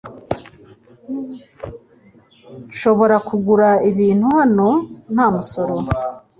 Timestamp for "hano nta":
4.37-5.25